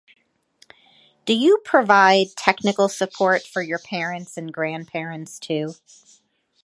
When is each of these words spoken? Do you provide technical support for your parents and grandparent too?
Do 1.25 1.35
you 1.35 1.59
provide 1.63 2.35
technical 2.35 2.89
support 2.89 3.43
for 3.43 3.61
your 3.61 3.77
parents 3.77 4.35
and 4.35 4.51
grandparent 4.51 5.39
too? 5.41 5.75